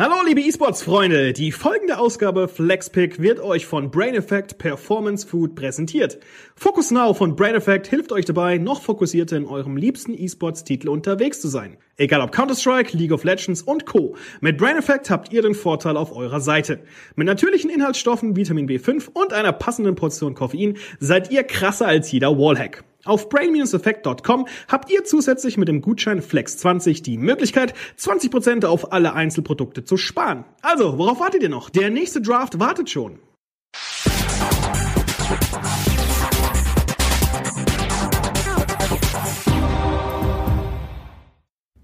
[0.00, 6.18] Hallo liebe E-Sports-Freunde, die folgende Ausgabe FlexPick wird euch von Brain Effect Performance Food präsentiert.
[6.56, 11.42] Focus Now von Brain Effect hilft euch dabei, noch fokussierter in eurem liebsten E-Sports-Titel unterwegs
[11.42, 11.76] zu sein.
[11.98, 14.16] Egal ob Counter-Strike, League of Legends und Co.
[14.40, 16.80] Mit Brain Effect habt ihr den Vorteil auf eurer Seite.
[17.14, 22.38] Mit natürlichen Inhaltsstoffen, Vitamin B5 und einer passenden Portion Koffein seid ihr krasser als jeder
[22.38, 22.84] Wallhack.
[23.04, 29.84] Auf brain-effekt.com habt ihr zusätzlich mit dem Gutschein FLEX20 die Möglichkeit, 20% auf alle Einzelprodukte
[29.84, 30.44] zu sparen.
[30.62, 31.70] Also, worauf wartet ihr noch?
[31.70, 33.18] Der nächste Draft wartet schon.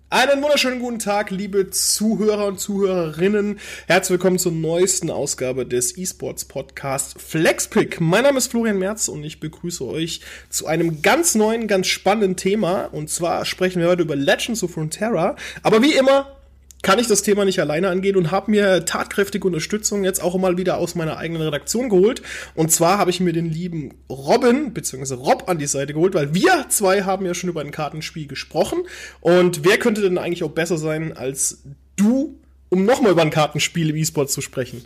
[0.09, 3.59] Einen wunderschönen guten Tag, liebe Zuhörer und Zuhörerinnen.
[3.89, 8.01] Herzlich willkommen zur neuesten Ausgabe des eSports Podcast FlexPick.
[8.01, 12.37] Mein Name ist Florian Merz und ich begrüße euch zu einem ganz neuen, ganz spannenden
[12.37, 12.85] Thema.
[12.85, 15.35] Und zwar sprechen wir heute über Legends of Frontera.
[15.65, 16.36] Aber wie immer
[16.83, 20.57] kann ich das Thema nicht alleine angehen und habe mir tatkräftige Unterstützung jetzt auch mal
[20.57, 22.23] wieder aus meiner eigenen Redaktion geholt.
[22.55, 25.15] Und zwar habe ich mir den lieben Robin bzw.
[25.15, 28.83] Rob an die Seite geholt, weil wir zwei haben ja schon über ein Kartenspiel gesprochen.
[29.21, 31.63] Und wer könnte denn eigentlich auch besser sein als
[31.97, 34.85] du, um nochmal über ein Kartenspiel im E-Sport zu sprechen?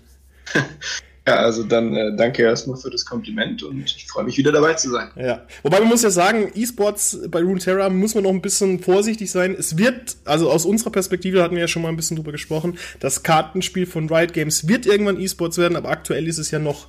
[1.27, 4.75] Ja, also dann äh, danke erstmal für das Kompliment und ich freue mich wieder dabei
[4.75, 5.11] zu sein.
[5.17, 9.31] Ja, wobei man muss ja sagen, E-Sports bei Runeterra muss man noch ein bisschen vorsichtig
[9.31, 9.55] sein.
[9.57, 12.79] Es wird, also aus unserer Perspektive hatten wir ja schon mal ein bisschen drüber gesprochen,
[13.01, 16.89] das Kartenspiel von Riot Games wird irgendwann E-Sports werden, aber aktuell ist es ja noch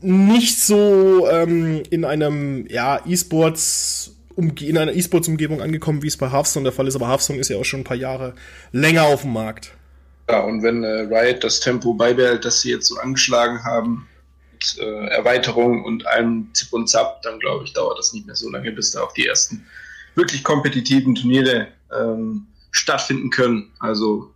[0.00, 6.64] nicht so ähm, in einem ja, E-Sports in einer E-Sports-Umgebung angekommen, wie es bei Hearthstone
[6.64, 8.34] der Fall ist, aber Hearthstone ist ja auch schon ein paar Jahre
[8.72, 9.72] länger auf dem Markt.
[10.28, 14.08] Ja, und wenn äh, Riot das Tempo beibehält, das sie jetzt so angeschlagen haben,
[14.52, 18.36] mit äh, Erweiterung und einem Zip und Zap, dann glaube ich, dauert das nicht mehr
[18.36, 19.66] so lange, bis da auch die ersten
[20.14, 23.70] wirklich kompetitiven Turniere ähm, stattfinden können.
[23.78, 24.32] Also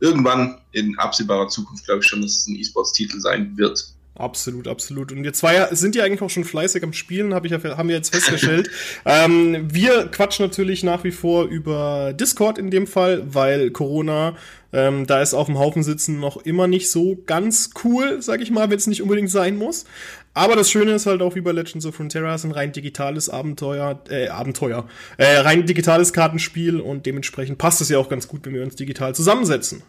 [0.00, 3.93] irgendwann in absehbarer Zukunft glaube ich schon, dass es ein E-Sports-Titel sein wird.
[4.16, 5.10] Absolut, absolut.
[5.10, 7.88] Und wir zwei sind ja eigentlich auch schon fleißig am Spielen, hab ich ja, haben
[7.88, 8.70] wir jetzt festgestellt.
[9.04, 14.36] ähm, wir quatschen natürlich nach wie vor über Discord in dem Fall, weil Corona,
[14.72, 18.52] ähm, da ist auf dem Haufen sitzen noch immer nicht so ganz cool, sag ich
[18.52, 19.84] mal, wenn es nicht unbedingt sein muss.
[20.32, 23.28] Aber das Schöne ist halt auch wie bei Legends of Frontera, ist ein rein digitales
[23.28, 24.86] Abenteuer, äh, Abenteuer,
[25.16, 28.76] äh, rein digitales Kartenspiel und dementsprechend passt es ja auch ganz gut, wenn wir uns
[28.76, 29.82] digital zusammensetzen.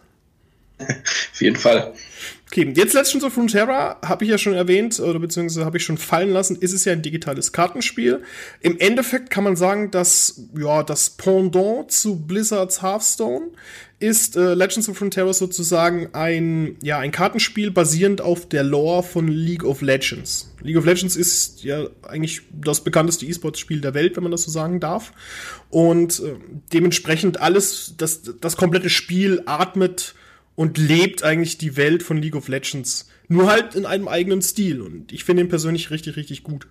[0.79, 1.93] Auf jeden Fall.
[2.47, 5.97] Okay, jetzt Legends of Frontera habe ich ja schon erwähnt, oder beziehungsweise habe ich schon
[5.97, 8.23] fallen lassen, ist es ja ein digitales Kartenspiel.
[8.61, 13.47] Im Endeffekt kann man sagen, dass ja das Pendant zu Blizzards Hearthstone
[13.99, 19.27] ist äh, Legends of Frontera sozusagen ein ja ein Kartenspiel basierend auf der Lore von
[19.27, 20.53] League of Legends.
[20.61, 24.51] League of Legends ist ja eigentlich das bekannteste E-Sports-Spiel der Welt, wenn man das so
[24.51, 25.13] sagen darf.
[25.69, 26.35] Und äh,
[26.71, 30.15] dementsprechend alles, das das komplette Spiel atmet
[30.55, 33.09] und lebt eigentlich die Welt von League of Legends.
[33.27, 34.81] Nur halt in einem eigenen Stil.
[34.81, 36.67] Und ich finde ihn persönlich richtig, richtig gut.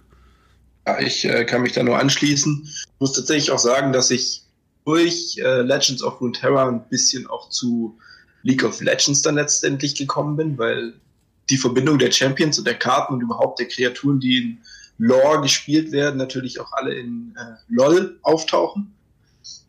[0.86, 2.62] Ja, ich äh, kann mich da nur anschließen.
[2.64, 4.42] Ich muss tatsächlich auch sagen, dass ich
[4.84, 7.98] durch äh, Legends of Runeterra ein bisschen auch zu
[8.42, 10.94] League of Legends dann letztendlich gekommen bin, weil
[11.50, 14.58] die Verbindung der Champions und der Karten und überhaupt der Kreaturen, die in
[14.98, 18.92] Lore gespielt werden, natürlich auch alle in äh, LOL auftauchen.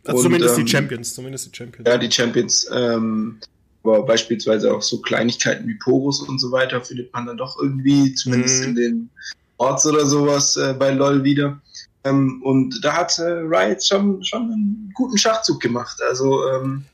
[0.04, 1.90] Also und, zumindest ähm, die Champions, zumindest die Champions.
[1.90, 2.70] Ja, die Champions.
[2.72, 3.40] Ähm,
[3.88, 8.14] aber beispielsweise auch so Kleinigkeiten wie Porus und so weiter findet man dann doch irgendwie,
[8.14, 8.70] zumindest mhm.
[8.70, 9.10] in den
[9.58, 11.62] Orts oder sowas äh, bei LOL wieder.
[12.04, 16.00] Ähm, und da hat äh, Riot schon, schon einen guten Schachzug gemacht.
[16.08, 16.86] Also ähm,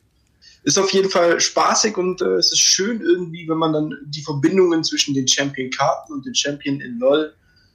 [0.63, 4.21] ist auf jeden Fall spaßig und äh, es ist schön irgendwie, wenn man dann die
[4.21, 7.33] Verbindungen zwischen den Champion-Karten und den Champion in LOL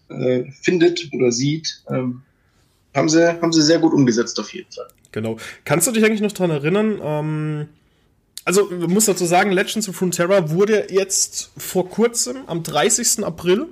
[0.09, 1.83] äh, findet oder sieht.
[1.91, 2.23] Ähm,
[2.95, 4.89] haben, sie, haben sie sehr gut umgesetzt auf jeden Fall.
[5.13, 5.37] Genau.
[5.65, 7.69] Kannst du dich eigentlich noch daran erinnern, ähm
[8.47, 13.25] also man muss dazu sagen, Legends of Frontera wurde jetzt vor kurzem, am 30.
[13.25, 13.67] April,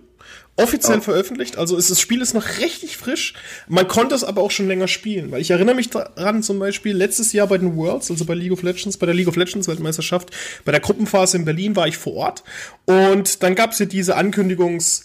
[0.56, 1.00] offiziell oh.
[1.00, 1.56] veröffentlicht.
[1.56, 3.34] Also ist, das Spiel ist noch richtig frisch.
[3.68, 6.96] Man konnte es aber auch schon länger spielen, weil ich erinnere mich daran zum Beispiel
[6.96, 9.68] letztes Jahr bei den Worlds, also bei League of Legends, bei der League of Legends
[9.68, 10.32] Weltmeisterschaft,
[10.64, 12.42] bei der Gruppenphase in Berlin war ich vor Ort
[12.84, 15.04] und dann gab es ja diese Ankündigungs,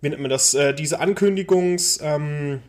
[0.00, 2.60] wie nennt man das, äh, diese Ankündigungs, ähm,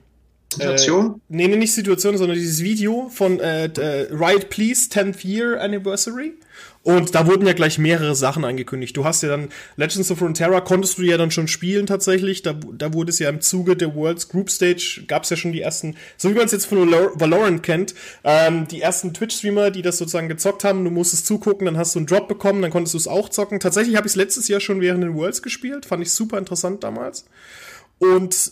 [0.55, 1.21] Situation?
[1.29, 6.33] Äh, nee, nicht Situation, sondern dieses Video von äh, äh, Riot Please 10th Year Anniversary.
[6.85, 8.95] Und da wurden ja gleich mehrere Sachen angekündigt.
[8.95, 12.43] Du hast ja dann Legends of Runeterra konntest du ja dann schon spielen tatsächlich.
[12.43, 15.51] Da, da wurde es ja im Zuge der World's Group Stage gab es ja schon
[15.51, 19.81] die ersten, so wie man es jetzt von Valorant kennt, ähm, die ersten Twitch-Streamer, die
[19.81, 20.83] das sozusagen gezockt haben.
[20.83, 23.59] Du musstest zugucken, dann hast du einen Drop bekommen, dann konntest du es auch zocken.
[23.59, 26.83] Tatsächlich habe ich es letztes Jahr schon während den Worlds gespielt, fand ich super interessant
[26.83, 27.25] damals.
[27.97, 28.51] Und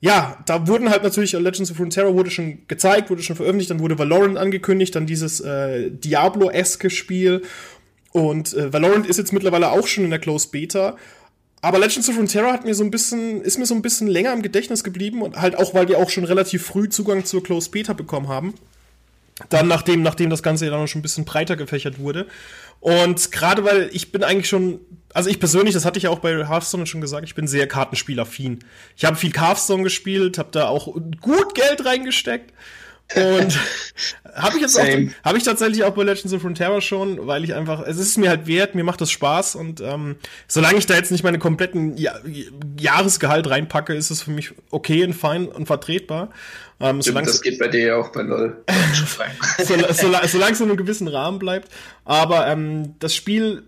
[0.00, 3.80] ja, da wurden halt natürlich Legends of Runeterra wurde schon gezeigt, wurde schon veröffentlicht, dann
[3.80, 7.42] wurde Valorant angekündigt, dann dieses äh, Diablo-eske Spiel.
[8.12, 10.96] Und äh, Valorant ist jetzt mittlerweile auch schon in der Closed Beta.
[11.62, 14.32] Aber Legends of Runeterra hat mir so ein bisschen, ist mir so ein bisschen länger
[14.32, 17.70] im Gedächtnis geblieben und halt auch, weil die auch schon relativ früh Zugang zur Closed
[17.70, 18.54] Beta bekommen haben.
[19.50, 22.26] Dann nachdem, nachdem das Ganze ja dann schon ein bisschen breiter gefächert wurde.
[22.80, 24.80] Und gerade weil ich bin eigentlich schon,
[25.14, 27.66] also ich persönlich, das hatte ich ja auch bei Hearthstone schon gesagt, ich bin sehr
[27.66, 28.60] Kartenspielaffin.
[28.96, 32.52] Ich habe viel Hearthstone gespielt, habe da auch gut Geld reingesteckt
[33.16, 33.58] und
[34.34, 35.10] habe ich jetzt Same.
[35.10, 38.18] auch, habe ich tatsächlich auch bei Legends of Runeterra schon, weil ich einfach, es ist
[38.18, 40.16] mir halt wert, mir macht das Spaß und ähm,
[40.46, 42.14] solange ich da jetzt nicht meine kompletten ja
[42.78, 46.30] Jahresgehalt reinpacke, ist es für mich okay und fein und vertretbar.
[46.78, 48.64] Ähm, Stimmt, das geht bei dir ja auch bei LOL.
[49.58, 51.68] so, so, solange es in einem gewissen Rahmen bleibt.
[52.04, 53.64] Aber ähm, das Spiel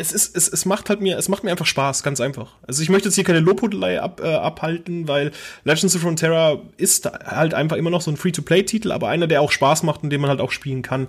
[0.00, 2.54] es ist, es, es macht halt mir, es macht mir einfach Spaß, ganz einfach.
[2.66, 5.30] Also ich möchte jetzt hier keine Lobhudelei ab, äh, abhalten, weil
[5.64, 9.52] Legends of Frontera ist halt einfach immer noch so ein Free-to-Play-Titel, aber einer, der auch
[9.52, 11.08] Spaß macht und den man halt auch spielen kann.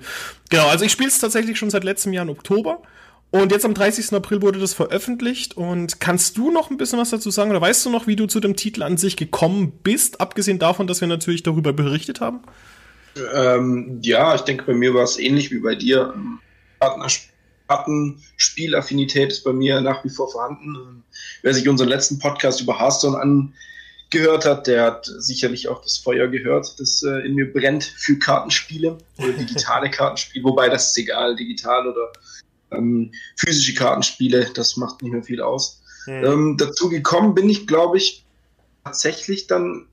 [0.50, 2.82] Genau, also ich spiele es tatsächlich schon seit letztem Jahr im Oktober.
[3.32, 4.14] Und jetzt am 30.
[4.14, 5.56] April wurde das veröffentlicht.
[5.56, 7.50] Und kannst du noch ein bisschen was dazu sagen?
[7.50, 10.20] Oder weißt du noch, wie du zu dem Titel an sich gekommen bist?
[10.20, 12.42] Abgesehen davon, dass wir natürlich darüber berichtet haben?
[13.34, 16.14] Ähm, ja, ich denke, bei mir war es ähnlich wie bei dir.
[16.82, 17.31] Partnerspiel
[18.38, 21.04] Spielaffinität ist bei mir nach wie vor vorhanden.
[21.42, 26.28] Wer sich unseren letzten Podcast über Hearthstone angehört hat, der hat sicherlich auch das Feuer
[26.28, 31.36] gehört, das äh, in mir brennt für Kartenspiele oder digitale Kartenspiele, wobei das ist egal,
[31.36, 32.12] digital oder
[32.72, 35.82] ähm, physische Kartenspiele, das macht nicht mehr viel aus.
[36.08, 36.26] Mhm.
[36.26, 38.26] Ähm, dazu gekommen bin ich, glaube ich,
[38.84, 39.88] tatsächlich dann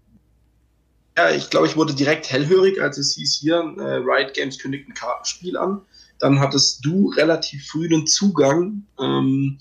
[1.18, 4.88] ja, ich glaube, ich wurde direkt hellhörig, als es hieß hier, äh, Riot Games kündigt
[4.88, 5.80] ein Kartenspiel an.
[6.18, 9.58] Dann hattest du relativ früh einen Zugang, ähm,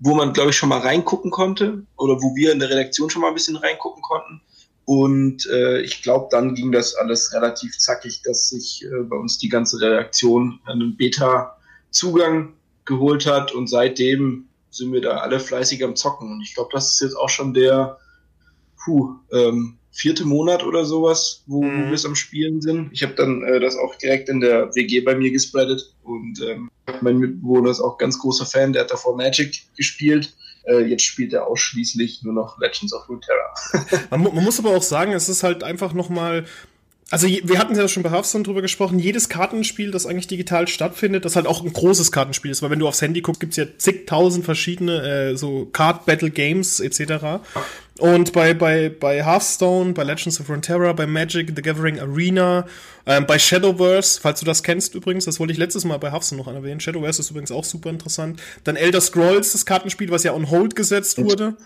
[0.00, 3.22] wo man, glaube ich, schon mal reingucken konnte oder wo wir in der Redaktion schon
[3.22, 4.40] mal ein bisschen reingucken konnten.
[4.84, 9.38] Und äh, ich glaube, dann ging das alles relativ zackig, dass sich äh, bei uns
[9.38, 12.54] die ganze Redaktion einen Beta-Zugang
[12.86, 16.32] geholt hat und seitdem sind wir da alle fleißig am Zocken.
[16.32, 17.98] Und ich glaube, das ist jetzt auch schon der,
[18.82, 21.82] puh, ähm, vierte Monat oder sowas, wo, mhm.
[21.82, 22.90] wo wir es am Spielen sind.
[22.92, 26.70] Ich habe dann äh, das auch direkt in der WG bei mir gespreadet und ähm,
[27.00, 30.34] mein Mitbewohner ist auch ganz großer Fan, der hat davor Magic gespielt.
[30.68, 34.06] Äh, jetzt spielt er ausschließlich nur noch Legends of Runeterra.
[34.10, 36.44] man, man muss aber auch sagen, es ist halt einfach nochmal
[37.10, 41.24] also wir hatten ja schon bei Hearthstone drüber gesprochen, jedes Kartenspiel, das eigentlich digital stattfindet,
[41.24, 43.64] das halt auch ein großes Kartenspiel ist, weil wenn du aufs Handy guckst, gibt's ja
[43.78, 47.40] zigtausend verschiedene äh, so Card Battle Games etc.
[47.98, 52.64] Und bei, bei, bei Hearthstone, bei Legends of Runeterra, bei Magic, The Gathering Arena,
[53.06, 56.40] ähm, bei Shadowverse, falls du das kennst übrigens, das wollte ich letztes Mal bei Hearthstone
[56.40, 56.78] noch erwähnen.
[56.78, 58.40] Shadowverse ist übrigens auch super interessant.
[58.64, 61.56] Dann Elder Scrolls, das Kartenspiel, was ja on hold gesetzt wurde.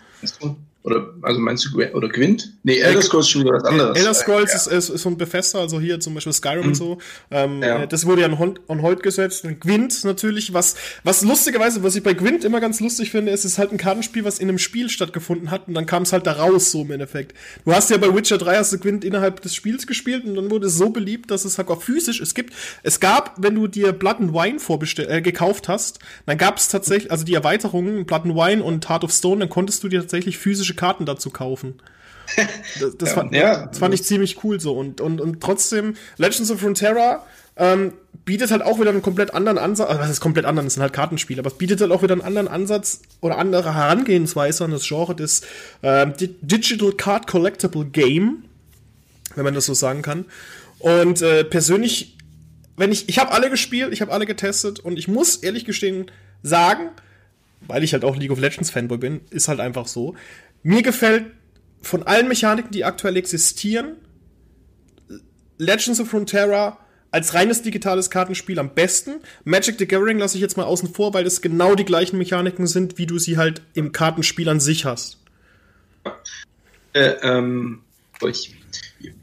[0.85, 2.55] Oder, also meinst du, oder Gwent?
[2.65, 3.97] Nee, Elder Scrolls ist schon wieder was anderes.
[3.97, 4.57] Elder Scrolls ja.
[4.57, 6.69] ist, ist, ist so ein Befester, also hier zum Beispiel Skyrim mhm.
[6.69, 6.99] und so.
[7.31, 7.87] Ähm, ja.
[7.87, 9.45] Das wurde ja on, on hold gesetzt.
[9.45, 10.75] Und Gwent natürlich, was,
[11.05, 13.79] was lustigerweise, was ich bei Gwent immer ganz lustig finde, ist, es ist halt ein
[13.79, 16.83] Kartenspiel, was in einem Spiel stattgefunden hat und dann kam es halt da raus, so
[16.83, 17.37] im Endeffekt.
[17.65, 20.51] Du hast ja bei Witcher 3 hast du Gwent innerhalb des Spiels gespielt und dann
[20.51, 23.69] wurde es so beliebt, dass es halt auch physisch, es gibt, es gab, wenn du
[23.69, 28.05] dir Blood and Wine vorbestell, äh, gekauft hast, dann gab es tatsächlich, also die Erweiterungen,
[28.05, 31.31] Blood and Wine und Heart of Stone, dann konntest du dir tatsächlich physische Karten dazu
[31.31, 31.75] kaufen.
[32.81, 33.67] Das, das, ja, fand, ja.
[33.67, 34.73] das fand ich ziemlich cool so.
[34.73, 37.27] Und, und, und trotzdem, Legends of Frontera
[37.57, 37.93] ähm,
[38.25, 40.83] bietet halt auch wieder einen komplett anderen Ansatz, also was ist komplett anderen, das sind
[40.83, 44.71] halt Kartenspiele, aber es bietet halt auch wieder einen anderen Ansatz oder andere Herangehensweise an
[44.71, 45.43] das Genre des
[45.83, 48.45] äh, Digital Card Collectible Game,
[49.35, 50.25] wenn man das so sagen kann.
[50.79, 52.17] Und äh, persönlich,
[52.77, 56.11] wenn ich, ich habe alle gespielt, ich habe alle getestet und ich muss ehrlich gestehen
[56.43, 56.91] sagen,
[57.69, 60.15] weil ich halt auch League of Legends Fanboy bin, ist halt einfach so.
[60.63, 61.27] Mir gefällt
[61.83, 63.97] von allen Mechaniken, die aktuell existieren,
[65.59, 66.79] Legends of Frontera
[67.11, 69.21] als reines digitales Kartenspiel am besten.
[69.45, 72.67] Magic the Gathering lasse ich jetzt mal außen vor, weil es genau die gleichen Mechaniken
[72.67, 75.19] sind, wie du sie halt im Kartenspiel an sich hast.
[76.95, 77.83] Äh, ähm,
[78.27, 78.55] ich,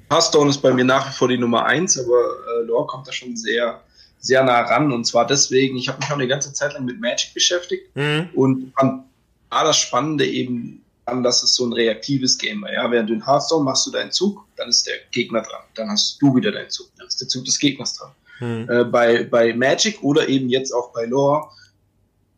[0.09, 3.11] Hearthstone ist bei mir nach wie vor die Nummer 1, aber äh, Lore kommt da
[3.11, 3.81] schon sehr,
[4.19, 4.91] sehr nah ran.
[4.91, 8.29] Und zwar deswegen, ich habe mich schon eine ganze Zeit lang mit Magic beschäftigt mhm.
[8.35, 9.05] und fand
[9.49, 12.71] war das Spannende eben an, dass es so ein reaktives Game war.
[12.71, 15.61] Ja, während du in Hearthstone machst du deinen Zug, dann ist der Gegner dran.
[15.75, 16.87] Dann hast du wieder deinen Zug.
[16.97, 18.11] Dann ist der Zug des Gegners dran.
[18.39, 18.69] Hm.
[18.69, 21.49] Äh, bei, bei Magic oder eben jetzt auch bei Lore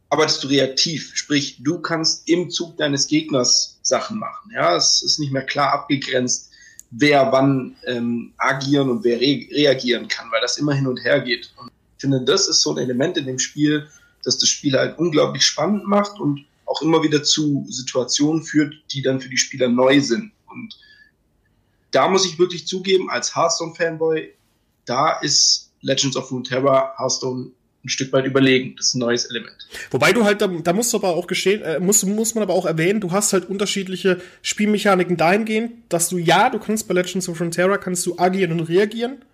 [0.10, 1.12] arbeitest du reaktiv.
[1.16, 4.52] Sprich, du kannst im Zug deines Gegners Sachen machen.
[4.54, 6.52] Ja, es ist nicht mehr klar abgegrenzt,
[6.92, 11.22] wer wann ähm, agieren und wer re reagieren kann, weil das immer hin und her
[11.22, 11.52] geht.
[11.58, 13.88] Und ich finde, das ist so ein Element in dem Spiel,
[14.24, 19.02] das das Spiel halt unglaublich spannend macht und auch immer wieder zu Situationen führt, die
[19.02, 20.32] dann für die Spieler neu sind.
[20.48, 20.78] Und
[21.92, 24.34] da muss ich wirklich zugeben, als Hearthstone-Fanboy,
[24.86, 27.52] da ist Legends of Runeterra Hearthstone
[27.84, 28.76] ein Stück weit überlegen.
[28.78, 29.56] Das ist ein neues Element.
[29.90, 32.54] Wobei du halt, da, da musst du aber auch gestehen, äh, muss, muss man aber
[32.54, 37.28] auch erwähnen, du hast halt unterschiedliche Spielmechaniken dahingehend, dass du, ja, du kannst bei Legends
[37.28, 39.26] of Frontera, kannst du agieren und reagieren.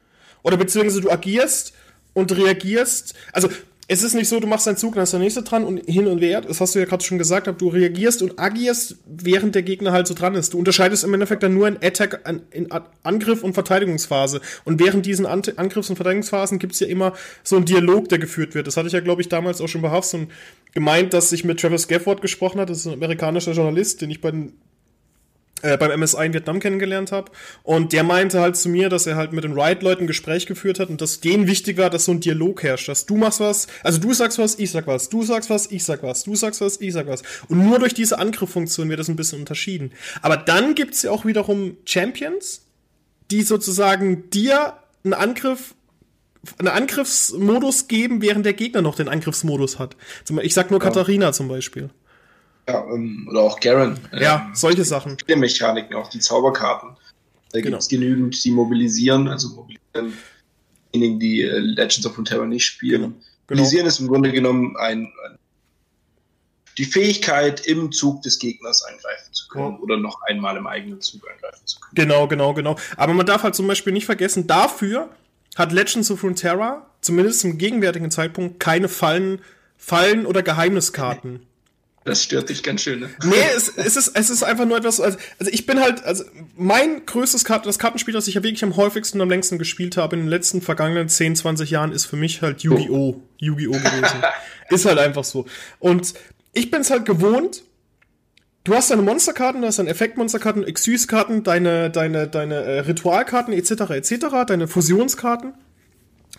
[0.43, 1.73] Oder beziehungsweise du agierst
[2.13, 3.13] und reagierst.
[3.33, 3.49] Also
[3.89, 6.07] es ist nicht so, du machst deinen Zug, dann ist der nächste dran und hin
[6.07, 6.41] und her.
[6.41, 10.07] Das hast du ja gerade schon gesagt, du reagierst und agierst, während der Gegner halt
[10.07, 10.53] so dran ist.
[10.53, 12.69] Du unterscheidest im Endeffekt dann nur in Attack, in
[13.03, 14.41] Angriff und Verteidigungsphase.
[14.65, 17.13] Und während diesen Angriffs- und Verteidigungsphasen gibt's ja immer
[17.43, 18.67] so einen Dialog, der geführt wird.
[18.67, 20.27] Das hatte ich ja, glaube ich, damals auch schon bei Hearthstone
[20.73, 22.69] gemeint, dass ich mit Travis Gafford gesprochen hat.
[22.69, 24.51] Das ist ein amerikanischer Journalist, den ich bei den
[25.61, 27.31] äh, beim MSI in Vietnam kennengelernt habe.
[27.63, 30.79] Und der meinte halt zu mir, dass er halt mit den Riot-Leuten ein Gespräch geführt
[30.79, 33.67] hat und dass denen wichtig war, dass so ein Dialog herrscht, dass du machst was,
[33.83, 36.61] also du sagst was, ich sag was, du sagst was, ich sag was, du sagst
[36.61, 37.23] was, ich sag was.
[37.49, 39.91] Und nur durch diese Angrifffunktion wird das ein bisschen unterschieden.
[40.21, 42.65] Aber dann gibt's ja auch wiederum Champions,
[43.31, 44.73] die sozusagen dir
[45.03, 45.73] einen Angriff
[46.59, 49.97] einen Angriffsmodus geben, während der Gegner noch den Angriffsmodus hat.
[50.41, 50.85] Ich sag nur ja.
[50.85, 51.89] Katharina zum Beispiel.
[52.67, 53.99] Ja, ähm, oder auch Garen.
[54.11, 55.17] Ja, ähm, solche Sachen.
[55.27, 56.97] Die Mechaniken, auch die Zauberkarten.
[57.51, 57.71] Da genau.
[57.71, 60.13] gibt es genügend, die mobilisieren, also mobilisieren
[60.93, 63.01] diejenigen, die äh, Legends of Runeterra nicht spielen.
[63.01, 63.15] Genau.
[63.49, 65.37] Mobilisieren ist im Grunde genommen ein, ein,
[66.77, 69.79] die Fähigkeit, im Zug des Gegners eingreifen zu können ja.
[69.79, 71.95] oder noch einmal im eigenen Zug eingreifen zu können.
[71.95, 72.75] Genau, genau, genau.
[72.97, 75.09] Aber man darf halt zum Beispiel nicht vergessen, dafür
[75.55, 79.41] hat Legends of Runeterra, zumindest zum gegenwärtigen Zeitpunkt, keine Fallen,
[79.77, 81.46] Fallen oder Geheimniskarten.
[82.07, 83.09] Das stört dich ganz schön, ne?
[83.23, 86.23] Nee, es, es, ist, es ist einfach nur etwas, also, also ich bin halt, also
[86.55, 89.97] mein größtes Karten, das Kartenspiel, das ich ja wirklich am häufigsten und am längsten gespielt
[89.97, 92.95] habe in den letzten vergangenen 10, 20 Jahren, ist für mich halt Yu-Gi-Oh!
[92.95, 93.21] Oh.
[93.37, 93.73] Yu-Gi-Oh!
[93.73, 94.23] gewesen.
[94.69, 95.45] ist halt einfach so.
[95.79, 96.13] Und
[96.53, 97.63] ich bin es halt gewohnt,
[98.63, 103.91] du hast deine Monsterkarten, du hast deine Effektmonsterkarten, Exys-Karten, deine, deine, deine äh, Ritualkarten, etc.,
[103.91, 105.53] etc., deine Fusionskarten.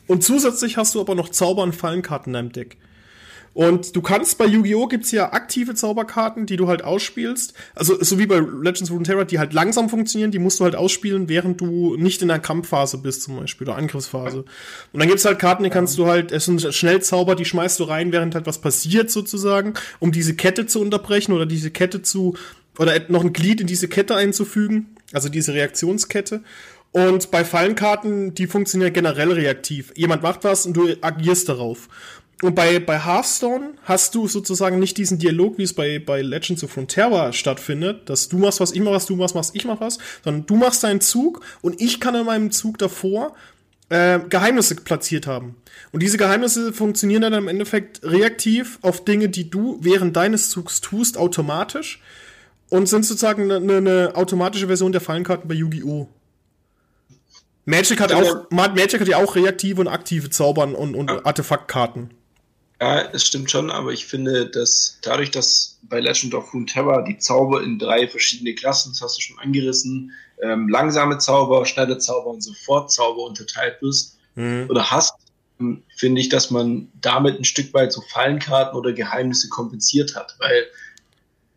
[0.07, 2.79] Und zusätzlich hast du aber noch Zauber- und Fallenkarten in deinem Deck.
[3.59, 4.87] Und du kannst bei Yu-Gi-Oh!
[4.87, 7.55] gibt's ja aktive Zauberkarten, die du halt ausspielst.
[7.75, 10.77] Also so wie bei Legends of Runeterra, die halt langsam funktionieren, die musst du halt
[10.77, 14.45] ausspielen, während du nicht in der Kampfphase bist zum Beispiel oder Angriffsphase.
[14.93, 17.85] Und dann gibt's halt Karten, die kannst du halt, es sind Schnellzauber, die schmeißt du
[17.85, 22.37] rein, während halt was passiert sozusagen, um diese Kette zu unterbrechen oder diese Kette zu,
[22.79, 24.95] oder noch ein Glied in diese Kette einzufügen.
[25.13, 26.45] Also diese Reaktionskette.
[26.93, 29.93] Und bei Fallenkarten, die funktionieren generell reaktiv.
[29.97, 31.89] Jemand macht was und du agierst darauf.
[32.41, 36.63] Und bei, bei Hearthstone hast du sozusagen nicht diesen Dialog, wie es bei, bei Legends
[36.63, 39.81] of Frontera stattfindet, dass du machst was, ich mach was, du machst was, ich mach
[39.81, 43.35] was, sondern du machst deinen Zug und ich kann in meinem Zug davor
[43.89, 45.57] äh, Geheimnisse platziert haben.
[45.91, 50.81] Und diese Geheimnisse funktionieren dann im Endeffekt reaktiv auf Dinge, die du während deines Zugs
[50.81, 52.01] tust, automatisch
[52.71, 56.09] und sind sozusagen eine, eine automatische Version der Fallenkarten bei Yu-Gi-Oh!
[57.65, 62.15] Magic hat, auch, Magic hat ja auch reaktive und aktive Zaubern und, und Artefaktkarten.
[62.81, 67.19] Ja, es stimmt schon, aber ich finde, dass dadurch, dass bei Legend of Runeterra die
[67.19, 72.31] Zauber in drei verschiedene Klassen, das hast du schon angerissen, ähm, langsame Zauber, schnelle Zauber
[72.31, 74.67] und Sofortzauber unterteilt wirst mhm.
[74.69, 75.15] oder hast,
[75.59, 80.37] ähm, finde ich, dass man damit ein Stück weit so Fallenkarten oder Geheimnisse kompensiert hat,
[80.39, 80.67] weil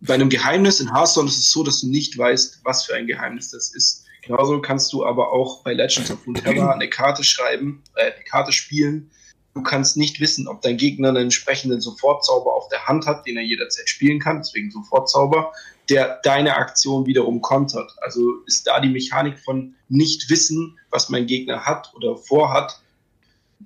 [0.01, 3.05] bei einem Geheimnis in Hearthstone ist es so, dass du nicht weißt, was für ein
[3.05, 4.05] Geheimnis das ist.
[4.23, 8.51] Genauso kannst du aber auch bei Legends of Runeterra eine Karte schreiben, äh, eine Karte
[8.51, 9.11] spielen,
[9.53, 13.35] Du kannst nicht wissen, ob dein Gegner einen entsprechenden Sofortzauber auf der Hand hat, den
[13.35, 15.51] er jederzeit spielen kann, deswegen Sofortzauber,
[15.89, 17.91] der deine Aktion wiederum kontert.
[18.01, 22.81] Also ist da die Mechanik von nicht wissen, was mein Gegner hat oder vorhat,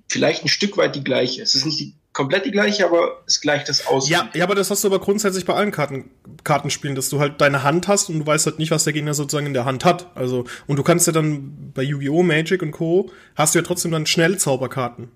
[0.08, 1.42] vielleicht ein Stück weit die gleiche.
[1.42, 4.08] Es ist nicht die, komplett die gleiche, aber es gleicht das aus.
[4.08, 6.10] Ja, ja, aber das hast du aber grundsätzlich bei allen Karten,
[6.42, 9.14] Kartenspielen, dass du halt deine Hand hast und du weißt halt nicht, was der Gegner
[9.14, 10.10] sozusagen in der Hand hat.
[10.16, 12.22] Also, und du kannst ja dann bei Yu-Gi-Oh!
[12.22, 13.10] Magic und Co.
[13.36, 15.10] hast du ja trotzdem dann Schnellzauberkarten.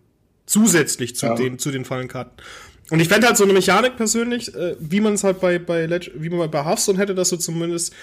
[0.50, 1.34] Zusätzlich zu, ja.
[1.36, 2.32] den, zu den Fallenkarten.
[2.90, 5.86] Und ich fände halt so eine Mechanik persönlich, äh, wie man es halt bei, bei
[5.86, 7.94] Leg wie man bei Hearthstone hätte, dass du zumindest,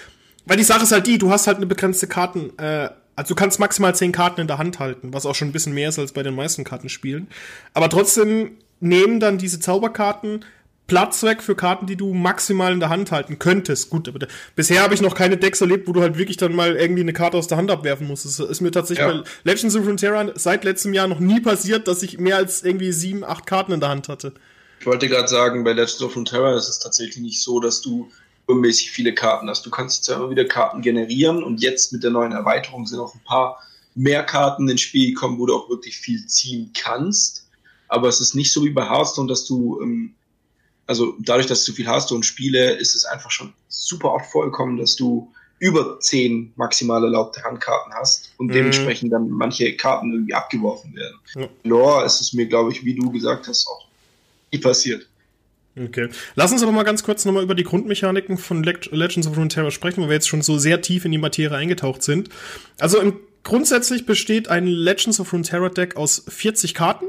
[0.46, 3.34] weil die Sache ist halt die, du hast halt eine begrenzte Karten, äh, also du
[3.34, 5.98] kannst maximal zehn Karten in der Hand halten, was auch schon ein bisschen mehr ist
[5.98, 7.28] als bei den meisten Kartenspielen.
[7.74, 10.46] Aber trotzdem nehmen dann diese Zauberkarten
[10.88, 13.90] Platz weg für Karten, die du maximal in der Hand halten könntest.
[13.90, 14.26] Gut, aber
[14.56, 17.12] bisher habe ich noch keine Decks erlebt, wo du halt wirklich dann mal irgendwie eine
[17.12, 18.24] Karte aus der Hand abwerfen musst.
[18.24, 19.22] Das ist mir tatsächlich ja.
[19.22, 22.90] bei Legends of Runeterra seit letztem Jahr noch nie passiert, dass ich mehr als irgendwie
[22.90, 24.32] sieben, acht Karten in der Hand hatte.
[24.80, 28.10] Ich wollte gerade sagen, bei Legends of Runeterra ist es tatsächlich nicht so, dass du
[28.48, 29.66] übermäßig viele Karten hast.
[29.66, 33.14] Du kannst zwar immer wieder Karten generieren und jetzt mit der neuen Erweiterung sind auch
[33.14, 33.62] ein paar
[33.94, 37.46] mehr Karten ins Spiel gekommen, wo du auch wirklich viel ziehen kannst.
[37.88, 40.14] Aber es ist nicht so wie bei Hearthstone, dass du ähm,
[40.88, 44.78] also dadurch, dass du viel hast und Spiele, ist es einfach schon super oft vorgekommen,
[44.78, 48.52] dass du über zehn maximal erlaubte Handkarten hast und mhm.
[48.52, 51.18] dementsprechend dann manche Karten irgendwie abgeworfen werden.
[51.34, 51.48] Ja.
[51.64, 53.86] Lore ist es mir, glaube ich, wie du gesagt hast, auch
[54.50, 55.06] nie passiert.
[55.78, 56.08] Okay.
[56.34, 60.00] Lass uns aber mal ganz kurz nochmal über die Grundmechaniken von Legends of Runeterra sprechen,
[60.00, 62.30] weil wir jetzt schon so sehr tief in die Materie eingetaucht sind.
[62.78, 67.06] Also im, grundsätzlich besteht ein Legends of Runeterra Deck aus 40 Karten.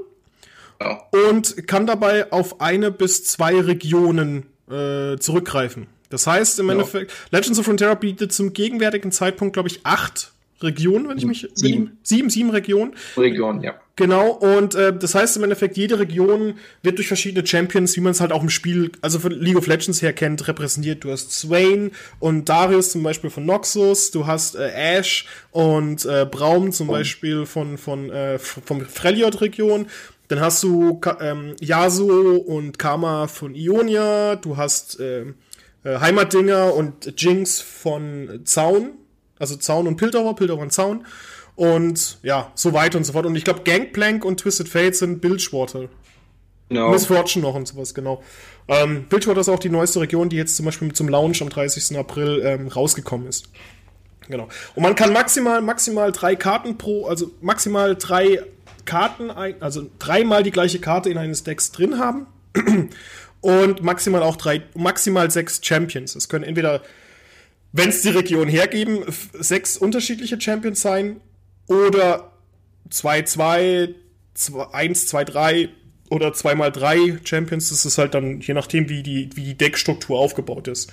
[1.12, 5.88] Und kann dabei auf eine bis zwei Regionen äh, zurückgreifen.
[6.10, 6.74] Das heißt im ja.
[6.74, 10.32] Endeffekt, Legends of Runeterra bietet zum gegenwärtigen Zeitpunkt, glaube ich, acht
[10.62, 12.94] Regionen, wenn ich mich sieben, sieben, sieben Regionen.
[13.16, 13.80] Regionen, ja.
[13.96, 18.12] Genau, und äh, das heißt im Endeffekt, jede Region wird durch verschiedene Champions, wie man
[18.12, 21.04] es halt auch im Spiel, also von League of Legends her kennt, repräsentiert.
[21.04, 26.26] Du hast Swain und Darius zum Beispiel von Noxus, du hast äh, Ash und äh,
[26.30, 26.94] Braum zum oh.
[26.94, 29.88] Beispiel von, von äh, vom Freljord-Region.
[30.30, 35.22] Dann hast du ähm, Yasuo und Karma von Ionia, du hast äh,
[35.84, 38.92] äh, Heimatdinger und Jinx von Zaun,
[39.40, 41.06] also Zaun und Piltover, Piltover und Zaun.
[41.56, 43.26] Und ja, so weiter und so fort.
[43.26, 45.90] Und ich glaube, Gangplank und Twisted Fate sind Bilgewater.
[46.70, 46.92] Genau.
[46.92, 48.22] Miss Fortune noch und sowas, genau.
[48.68, 51.98] Ähm, Bilgewater ist auch die neueste Region, die jetzt zum Beispiel zum Launch am 30.
[51.98, 53.50] April ähm, rausgekommen ist.
[54.28, 54.48] Genau.
[54.76, 58.44] Und man kann maximal, maximal drei Karten pro, also maximal drei
[58.86, 62.28] Karten, ein, also dreimal die gleiche Karte in eines Decks drin haben.
[63.42, 66.16] und maximal auch drei, maximal sechs Champions.
[66.16, 66.82] Es können entweder,
[67.72, 71.22] wenn es die Region hergeben, sechs unterschiedliche Champions sein
[71.68, 72.32] oder
[72.92, 73.94] 2-2,
[74.72, 75.70] 1, 2, 3
[76.10, 77.70] oder 2 mal 3 Champions.
[77.70, 80.92] Das ist halt dann je nachdem, wie die, wie die Deckstruktur aufgebaut ist.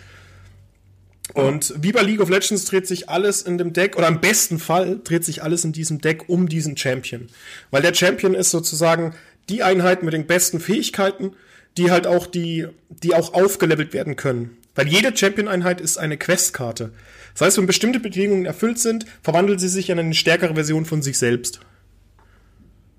[1.35, 4.59] Und wie bei League of Legends dreht sich alles in dem Deck, oder im besten
[4.59, 7.28] Fall dreht sich alles in diesem Deck um diesen Champion.
[7.71, 9.14] Weil der Champion ist sozusagen
[9.49, 11.33] die Einheit mit den besten Fähigkeiten,
[11.76, 14.56] die halt auch die, die auch aufgelevelt werden können.
[14.75, 16.92] Weil jede Champion-Einheit ist eine Questkarte.
[17.33, 21.02] Das heißt, wenn bestimmte Bedingungen erfüllt sind, verwandelt sie sich in eine stärkere Version von
[21.02, 21.61] sich selbst.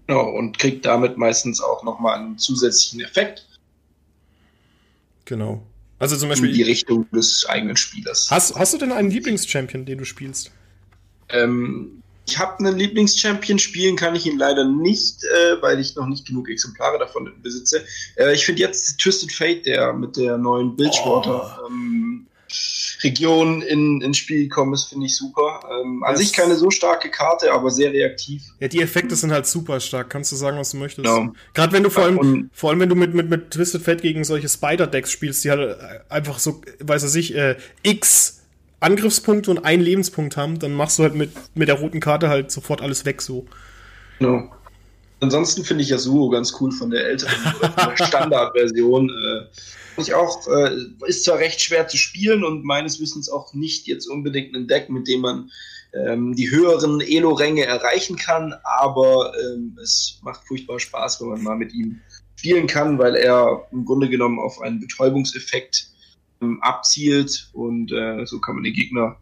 [0.07, 3.45] Genau, und kriegt damit meistens auch nochmal einen zusätzlichen Effekt.
[5.25, 5.63] Genau.
[5.99, 6.49] Also zum Beispiel.
[6.49, 8.27] In die Richtung des eigenen Spielers.
[8.29, 10.51] Hast, hast du denn einen Lieblingschampion, den du spielst?
[11.29, 16.07] Ähm, ich habe einen Lieblingschampion, spielen kann ich ihn leider nicht, äh, weil ich noch
[16.07, 17.85] nicht genug Exemplare davon besitze.
[18.15, 21.67] Äh, ich finde jetzt Twisted Fate, der mit der neuen Bilgewater oh.
[21.67, 22.27] ähm,
[23.03, 25.59] Region in, ins Spiel gekommen ist, finde ich super.
[25.69, 28.43] Ähm, an das sich keine so starke Karte, aber sehr reaktiv.
[28.59, 30.09] Ja, die Effekte sind halt super stark.
[30.09, 31.05] Kannst du sagen, was du möchtest.
[31.05, 31.33] Genau.
[31.53, 34.01] Gerade wenn du vor allem, und, vor allem wenn du mit, mit, mit Twisted Fate
[34.01, 35.77] gegen solche Spider-Decks spielst, die halt
[36.09, 38.37] einfach so, weiß er sich, äh, X
[38.79, 42.51] Angriffspunkte und einen Lebenspunkt haben, dann machst du halt mit, mit der roten Karte halt
[42.51, 43.47] sofort alles weg so.
[44.19, 44.51] Genau.
[45.19, 47.33] Ansonsten finde ich Yasuo ganz cool von der älteren
[47.95, 49.11] Standardversion.
[49.97, 50.77] Äh, ich auch, äh,
[51.07, 54.91] ist zwar recht schwer zu spielen und meines Wissens auch nicht jetzt unbedingt ein Deck,
[54.91, 55.49] mit dem man
[55.93, 61.57] ähm, die höheren Elo-Ränge erreichen kann, aber ähm, es macht furchtbar Spaß, wenn man mal
[61.57, 61.99] mit ihm
[62.35, 65.89] spielen kann, weil er im Grunde genommen auf einen Betäubungseffekt
[66.41, 69.17] ähm, abzielt und äh, so kann man den Gegner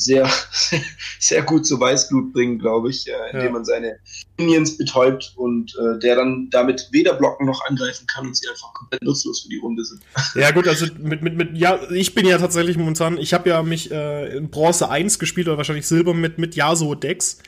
[0.00, 0.28] sehr,
[1.18, 3.50] sehr gut zu Weißblut bringen, glaube ich, äh, indem ja.
[3.52, 3.98] man seine
[4.38, 8.72] Minions betäubt und äh, der dann damit weder blocken noch angreifen kann und sie einfach
[8.72, 10.00] komplett nutzlos für die Runde sind.
[10.34, 13.62] Ja gut, also mit, mit, mit ja, ich bin ja tatsächlich momentan, ich habe ja
[13.62, 17.38] mich äh, in Bronze 1 gespielt oder wahrscheinlich Silber mit, mit Yasuo-Decks.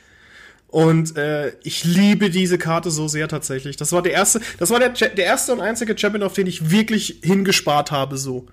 [0.67, 3.77] Und äh, ich liebe diese Karte so sehr tatsächlich.
[3.77, 6.71] Das war der erste, das war der, der erste und einzige Champion, auf den ich
[6.71, 8.47] wirklich hingespart habe, so.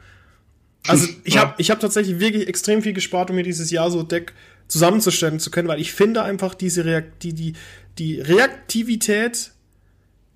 [0.87, 4.03] Also ich habe ich hab tatsächlich wirklich extrem viel gespart, um mir dieses Jahr so
[4.03, 4.33] Deck
[4.69, 7.55] zusammenzustellen zu können, weil ich finde einfach diese Reakt die, die,
[7.99, 9.51] die Reaktivität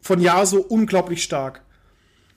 [0.01, 1.63] von Yasuo unglaublich stark.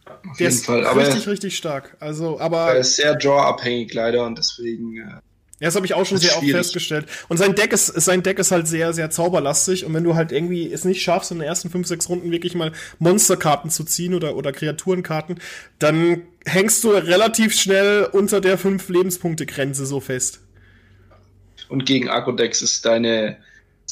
[0.05, 0.85] Auf Der jeden ist Fall.
[0.85, 1.97] richtig, aber richtig stark.
[1.99, 2.73] Also, aber.
[2.73, 5.19] Er ist sehr draw-abhängig leider und deswegen.
[5.59, 6.55] Ja, das habe ich auch schon sehr schwierig.
[6.55, 7.07] oft festgestellt.
[7.29, 9.85] Und sein Deck ist, sein Deck ist halt sehr, sehr zauberlastig.
[9.85, 12.53] Und wenn du halt irgendwie es nicht schaffst, in den ersten fünf, sechs Runden wirklich
[12.53, 15.39] mal Monsterkarten zu ziehen oder, oder Kreaturenkarten,
[15.79, 20.41] dann hängst du relativ schnell unter der 5 Lebenspunkte-Grenze so fest.
[21.69, 23.37] Und gegen Akkodex ist deine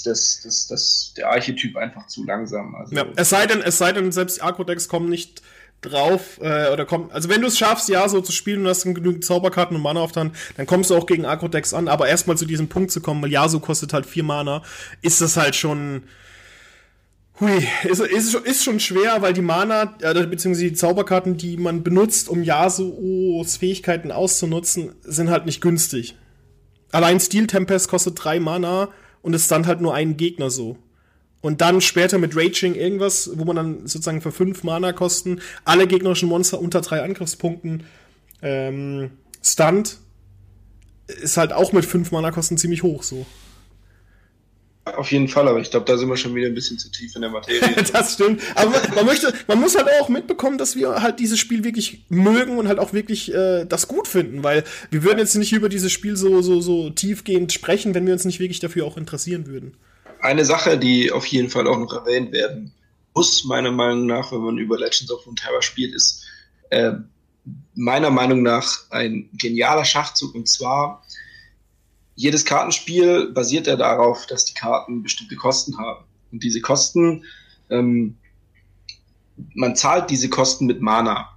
[0.03, 2.75] das, das, das, der Archetyp einfach zu langsam.
[2.75, 5.41] Also ja, es sei denn, es sei denn, selbst die Akkodex kommen nicht
[5.81, 7.11] drauf äh, oder kommen.
[7.11, 9.99] Also wenn du es schaffst, ja, so zu spielen und hast genügend Zauberkarten und Mana
[9.99, 11.87] auf dann, dann kommst du auch gegen Akkodex an.
[11.87, 14.63] Aber erstmal zu diesem Punkt zu kommen, weil Yasuo kostet halt vier Mana,
[15.01, 16.03] ist das halt schon
[17.41, 21.83] Hui, ist, ist, ist schon schwer, weil die Mana, äh, beziehungsweise die Zauberkarten, die man
[21.83, 26.15] benutzt, um Yasuos Fähigkeiten auszunutzen, sind halt nicht günstig.
[26.91, 28.87] Allein Steel Tempest kostet drei Mana
[29.21, 30.77] und es stand halt nur einen Gegner so.
[31.45, 35.85] Und dann später mit Raging irgendwas, wo man dann sozusagen für fünf Mana kosten alle
[35.85, 37.83] gegnerischen Monster unter drei Angriffspunkten
[38.41, 39.11] ähm,
[39.43, 39.99] stunt.
[41.05, 43.27] ist halt auch mit fünf Mana-Kosten ziemlich hoch so.
[44.85, 47.15] Auf jeden Fall, aber ich glaube, da sind wir schon wieder ein bisschen zu tief
[47.15, 47.83] in der Materie.
[47.93, 48.41] das stimmt.
[48.55, 52.05] Aber man, man, möchte, man muss halt auch mitbekommen, dass wir halt dieses Spiel wirklich
[52.09, 55.69] mögen und halt auch wirklich äh, das gut finden, weil wir würden jetzt nicht über
[55.69, 59.45] dieses Spiel so, so, so tiefgehend sprechen, wenn wir uns nicht wirklich dafür auch interessieren
[59.45, 59.77] würden.
[60.25, 62.73] Eine Sache, die auf jeden Fall auch noch erwähnt werden
[63.13, 66.25] muss, meiner Meinung nach, wenn man über Legends of Runeterra spielt, ist
[66.71, 66.93] äh,
[67.75, 71.03] meiner Meinung nach ein genialer Schachzug und zwar
[72.15, 76.05] jedes Kartenspiel basiert ja darauf, dass die Karten bestimmte Kosten haben.
[76.31, 77.23] Und diese Kosten,
[77.69, 78.17] ähm,
[79.53, 81.29] man zahlt diese Kosten mit Mana.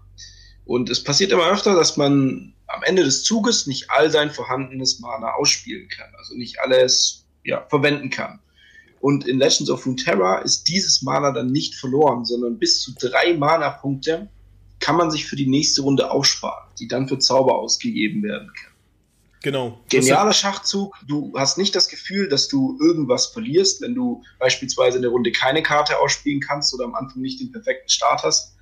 [0.64, 5.00] Und es passiert immer öfter, dass man am Ende des Zuges nicht all sein vorhandenes
[5.00, 8.40] Mana ausspielen kann, also nicht alles ja, verwenden kann.
[9.00, 13.34] Und in Legends of Runeterra ist dieses Mana dann nicht verloren, sondern bis zu drei
[13.34, 14.28] Mana-Punkte
[14.80, 18.72] kann man sich für die nächste Runde aufsparen, die dann für Zauber ausgegeben werden kann.
[19.42, 19.78] Genau.
[19.88, 20.96] Genialer Schachzug.
[21.06, 25.30] Du hast nicht das Gefühl, dass du irgendwas verlierst, wenn du beispielsweise in der Runde
[25.30, 28.56] keine Karte ausspielen kannst oder am Anfang nicht den perfekten Start hast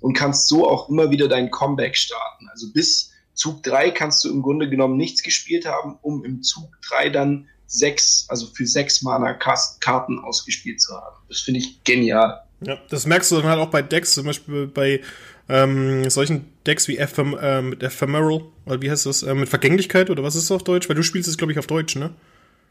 [0.00, 2.48] und kannst so auch immer wieder dein Comeback starten.
[2.50, 6.70] Also bis Zug 3 kannst du im Grunde genommen nichts gespielt haben, um im Zug
[6.88, 11.16] 3 dann sechs, also für sechs Mana Karten ausgespielt zu haben.
[11.28, 12.42] Das finde ich genial.
[12.60, 15.00] Ja, das merkst du dann halt auch bei Decks, zum Beispiel bei
[15.48, 20.10] ähm, solchen Decks wie Ephem äh, mit Ephemeral, oder wie heißt das, äh, mit Vergänglichkeit,
[20.10, 20.88] oder was ist das auf Deutsch?
[20.88, 22.10] Weil du spielst es, glaube ich, auf Deutsch, ne?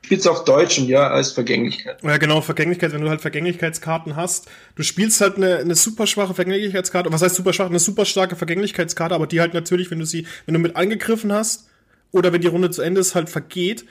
[0.01, 2.01] Spielst auf Deutsch und ja, als Vergänglichkeit.
[2.03, 4.47] Ja, genau, Vergänglichkeit, wenn du halt Vergänglichkeitskarten hast.
[4.75, 7.67] Du spielst halt eine, eine super schwache Vergänglichkeitskarte, was heißt super schwach?
[7.67, 11.33] Eine super starke Vergänglichkeitskarte, aber die halt natürlich, wenn du sie, wenn du mit angegriffen
[11.33, 11.69] hast,
[12.11, 13.85] oder wenn die Runde zu Ende ist, halt vergeht,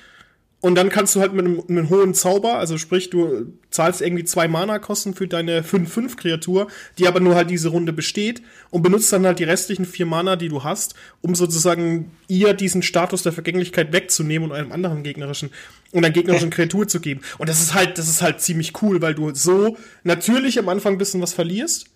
[0.61, 4.25] und dann kannst du halt mit einem, einem, hohen Zauber, also sprich, du zahlst irgendwie
[4.25, 6.67] zwei Mana-Kosten für deine 5-5-Kreatur,
[6.99, 10.35] die aber nur halt diese Runde besteht und benutzt dann halt die restlichen vier Mana,
[10.35, 15.51] die du hast, um sozusagen ihr diesen Status der Vergänglichkeit wegzunehmen und einem anderen gegnerischen
[15.93, 17.21] und einer gegnerischen Kreatur zu geben.
[17.39, 20.95] Und das ist halt, das ist halt ziemlich cool, weil du so natürlich am Anfang
[20.95, 21.87] ein bisschen was verlierst,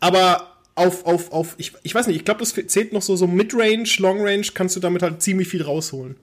[0.00, 3.26] aber auf, auf, auf, ich, ich weiß nicht, ich glaube, das zählt noch so, so
[3.26, 6.16] Midrange, Longrange, kannst du damit halt ziemlich viel rausholen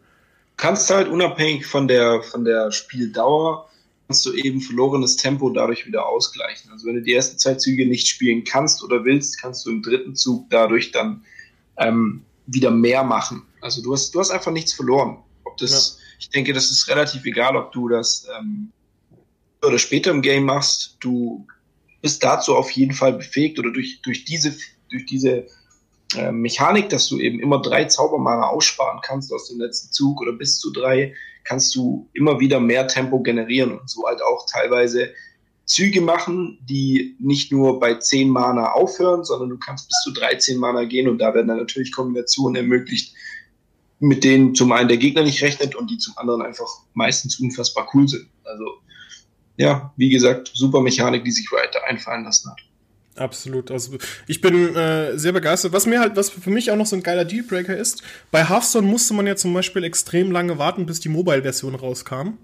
[0.62, 3.67] kannst halt unabhängig von der, von der Spieldauer,
[4.08, 6.71] kannst du eben verlorenes Tempo dadurch wieder ausgleichen.
[6.71, 9.82] Also wenn du die ersten zwei Züge nicht spielen kannst oder willst, kannst du im
[9.82, 11.26] dritten Zug dadurch dann
[11.78, 13.41] ähm, wieder mehr machen.
[13.62, 15.17] Also du hast, du hast einfach nichts verloren.
[15.45, 16.06] Ob das, ja.
[16.19, 18.71] ich denke, das ist relativ egal, ob du das ähm,
[19.65, 20.97] oder später im Game machst.
[21.00, 21.47] Du
[22.04, 24.56] bist dazu auf jeden Fall befähigt oder durch, durch diese,
[24.91, 25.47] durch diese
[26.15, 30.34] äh, Mechanik, dass du eben immer drei Zaubermana aussparen kannst aus dem letzten Zug oder
[30.34, 35.12] bis zu drei, kannst du immer wieder mehr Tempo generieren und so halt auch teilweise
[35.65, 40.58] Züge machen, die nicht nur bei 10 Mana aufhören, sondern du kannst bis zu 13
[40.58, 43.15] Mana gehen und da werden dann natürlich Kombinationen ermöglicht,
[44.00, 47.88] mit denen zum einen der Gegner nicht rechnet und die zum anderen einfach meistens unfassbar
[47.93, 48.28] cool sind.
[48.43, 48.65] Also
[49.58, 52.60] ja, wie gesagt, super Mechanik, die sich weiter einfallen lassen hat.
[53.17, 53.71] Absolut.
[53.71, 55.74] Also ich bin äh, sehr begeistert.
[55.74, 58.88] Was mir halt, was für mich auch noch so ein geiler Dealbreaker ist, bei Hearthstone
[58.88, 62.38] musste man ja zum Beispiel extrem lange warten, bis die Mobile-Version rauskam.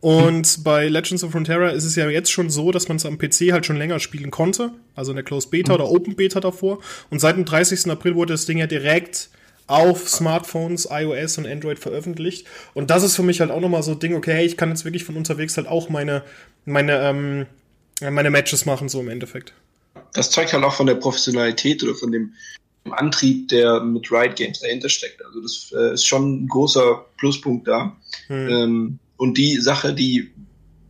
[0.00, 0.62] Und mhm.
[0.62, 3.52] bei Legends of Frontera ist es ja jetzt schon so, dass man es am PC
[3.52, 4.72] halt schon länger spielen konnte.
[4.94, 5.80] Also in der Closed Beta mhm.
[5.80, 6.80] oder Open Beta davor.
[7.08, 7.90] Und seit dem 30.
[7.90, 9.30] April wurde das Ding ja direkt
[9.68, 12.46] auf Smartphones, iOS und Android veröffentlicht.
[12.74, 14.68] Und das ist für mich halt auch nochmal so ein Ding, okay, hey, ich kann
[14.68, 16.24] jetzt wirklich von unterwegs halt auch meine,
[16.66, 17.46] meine, ähm,
[18.02, 19.54] meine Matches machen, so im Endeffekt
[20.12, 22.34] das zeugt halt auch von der Professionalität oder von dem
[22.90, 25.24] Antrieb, der mit Riot Games dahinter steckt.
[25.24, 27.96] Also das äh, ist schon ein großer Pluspunkt da.
[28.26, 28.48] Hm.
[28.48, 30.32] Ähm, und die Sache, die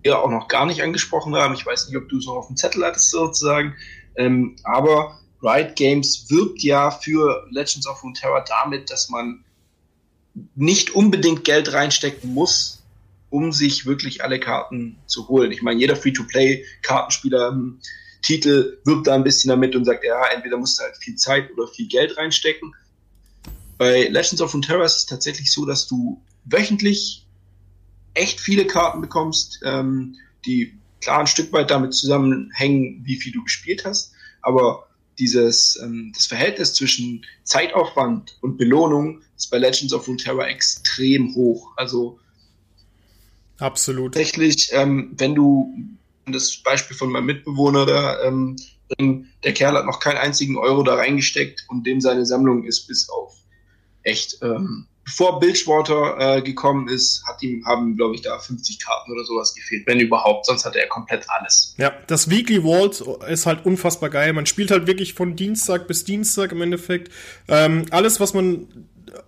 [0.03, 2.47] wir auch noch gar nicht angesprochen haben, ich weiß nicht, ob du es noch auf
[2.47, 3.75] dem Zettel hattest sozusagen,
[4.17, 9.45] ähm, aber Riot Games wirbt ja für Legends of Runeterra damit, dass man
[10.55, 12.83] nicht unbedingt Geld reinstecken muss,
[13.31, 15.53] um sich wirklich alle Karten zu holen.
[15.53, 17.81] Ich meine, jeder Free-to-Play-Kartenspieler ähm,
[18.23, 21.51] Titel wirbt da ein bisschen damit und sagt, ja, entweder musst du halt viel Zeit
[21.53, 22.75] oder viel Geld reinstecken.
[23.79, 27.27] Bei Legends of Runeterra ist es tatsächlich so, dass du wöchentlich
[28.15, 33.43] echt viele Karten bekommst, ähm, die klar ein Stück weit damit zusammenhängen, wie viel du
[33.43, 34.87] gespielt hast, aber
[35.19, 41.73] dieses ähm, das Verhältnis zwischen Zeitaufwand und Belohnung ist bei Legends of Runeterra extrem hoch.
[41.77, 42.19] Also
[43.59, 44.15] absolut.
[44.15, 45.75] Tatsächlich, ähm, wenn du
[46.33, 48.57] das Beispiel von meinem Mitbewohner da, ähm,
[48.99, 53.09] der Kerl hat noch keinen einzigen Euro da reingesteckt und dem seine Sammlung ist bis
[53.09, 53.35] auf
[54.03, 54.39] echt.
[54.43, 59.25] Ähm, bevor Bilgewater äh, gekommen ist, hat ihm, haben, glaube ich, da 50 Karten oder
[59.25, 60.47] sowas gefehlt, wenn überhaupt.
[60.47, 61.75] Sonst hatte er komplett alles.
[61.79, 64.33] Ja, das Weekly Vault ist halt unfassbar geil.
[64.33, 67.13] Man spielt halt wirklich von Dienstag bis Dienstag im Endeffekt.
[67.49, 68.69] Ähm, alles, was man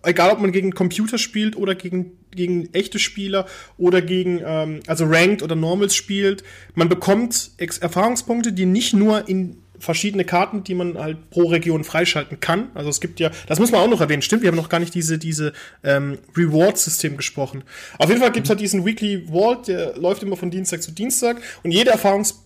[0.03, 3.47] egal ob man gegen Computer spielt oder gegen, gegen echte Spieler
[3.79, 6.43] oder gegen, ähm, also Ranked oder Normals spielt,
[6.75, 11.83] man bekommt Ex Erfahrungspunkte, die nicht nur in verschiedene Karten, die man halt pro Region
[11.83, 12.71] freischalten kann.
[12.75, 14.79] Also es gibt ja, das muss man auch noch erwähnen, stimmt, wir haben noch gar
[14.79, 17.65] nicht diese, diese ähm, Reward-System gesprochen.
[17.99, 21.43] Auf jeden Fall gibt's halt diesen Weekly Vault, der läuft immer von Dienstag zu Dienstag
[21.65, 22.37] und jeder Erfahrungs-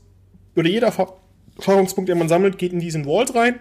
[0.57, 0.87] oder jeder
[1.59, 3.61] Erfahrungspunkt, den man sammelt, geht in diesen Vault rein.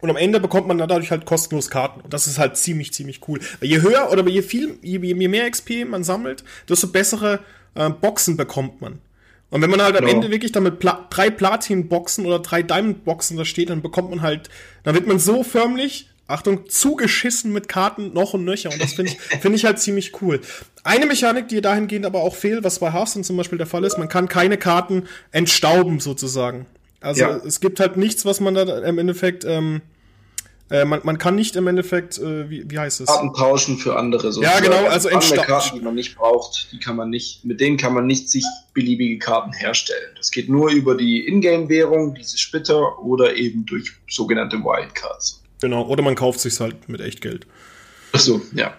[0.00, 2.00] Und am Ende bekommt man dadurch halt kostenlos Karten.
[2.00, 3.40] Und das ist halt ziemlich, ziemlich cool.
[3.60, 7.40] Weil je höher oder je viel, je, je mehr XP man sammelt, desto bessere
[7.74, 8.98] äh, Boxen bekommt man.
[9.50, 10.16] Und wenn man halt am genau.
[10.16, 14.22] Ende wirklich dann mit Pla drei Platin-Boxen oder drei Diamond-Boxen da steht, dann bekommt man
[14.22, 14.48] halt,
[14.84, 18.70] dann wird man so förmlich, Achtung, zugeschissen mit Karten noch und nöcher.
[18.70, 20.40] Und das finde ich, finde ich halt ziemlich cool.
[20.84, 23.98] Eine Mechanik, die dahingehend aber auch fehlt, was bei Hearthstone zum Beispiel der Fall ist,
[23.98, 26.66] man kann keine Karten entstauben sozusagen.
[27.00, 27.36] Also ja.
[27.38, 29.80] es gibt halt nichts, was man da im Endeffekt, ähm,
[30.70, 33.06] äh, man, man kann nicht im Endeffekt, äh, wie, wie heißt es?
[33.06, 34.32] Karten tauschen für andere.
[34.32, 37.60] So ja, genau, also andere Karten, die man nicht braucht, die kann man nicht, mit
[37.60, 40.14] denen kann man nicht sich beliebige Karten herstellen.
[40.16, 45.42] Das geht nur über die Ingame-Währung, diese Splitter oder eben durch sogenannte Wildcards.
[45.60, 47.46] Genau, oder man kauft sich halt mit Echtgeld.
[48.12, 48.74] Ach so, ja.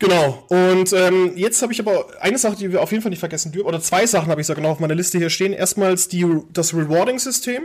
[0.00, 0.44] Genau.
[0.48, 3.52] Und ähm, jetzt habe ich aber eine Sache, die wir auf jeden Fall nicht vergessen
[3.52, 5.52] dürfen, oder zwei Sachen habe ich sogar noch auf meiner Liste hier stehen.
[5.52, 7.62] Erstmals die, das Rewarding-System.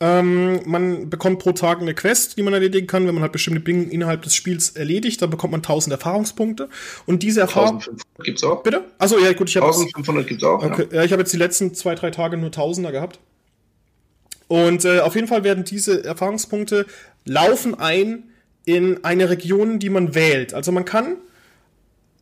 [0.00, 3.06] Ähm, man bekommt pro Tag eine Quest, die man erledigen kann.
[3.06, 6.68] Wenn man halt bestimmte Dinge innerhalb des Spiels erledigt, dann bekommt man 1000 Erfahrungspunkte.
[7.06, 7.76] Und diese Erfahrung.
[7.76, 8.62] 1500 gibt's auch.
[8.62, 8.84] Bitte?
[8.98, 9.66] Achso, ja, gut, ich habe.
[9.66, 10.62] 1500 gibt's auch.
[10.62, 10.98] Okay, ja.
[10.98, 13.20] ja, ich habe jetzt die letzten zwei, drei Tage nur Tausender gehabt.
[14.48, 16.86] Und äh, auf jeden Fall werden diese Erfahrungspunkte
[17.24, 18.24] laufen ein
[18.64, 20.54] in eine Region, die man wählt.
[20.54, 21.16] Also man kann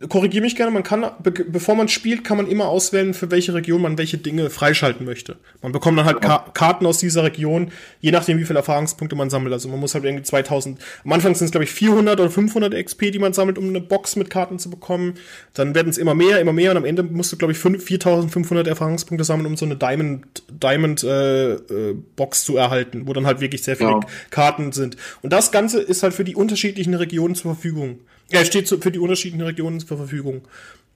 [0.09, 3.55] korrigiere mich gerne, man kann, be bevor man spielt, kann man immer auswählen, für welche
[3.55, 5.37] Region man welche Dinge freischalten möchte.
[5.61, 9.31] Man bekommt dann halt Ka Karten aus dieser Region, je nachdem, wie viele Erfahrungspunkte man
[9.31, 9.53] sammelt.
[9.53, 12.75] Also man muss halt irgendwie 2000, am Anfang sind es, glaube ich, 400 oder 500
[12.85, 15.15] XP, die man sammelt, um eine Box mit Karten zu bekommen.
[15.55, 18.67] Dann werden es immer mehr, immer mehr und am Ende musst du, glaube ich, 4500
[18.67, 23.41] Erfahrungspunkte sammeln, um so eine Diamond, Diamond äh, äh, Box zu erhalten, wo dann halt
[23.41, 24.01] wirklich sehr viele ja.
[24.31, 24.97] Karten sind.
[25.23, 28.01] Und das Ganze ist halt für die unterschiedlichen Regionen zur Verfügung.
[28.33, 30.43] Er steht für die unterschiedlichen Regionen zur Verfügung.